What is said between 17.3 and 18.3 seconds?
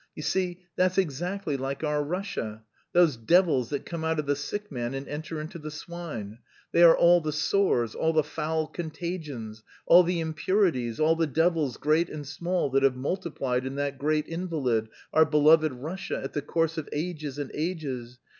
and ages.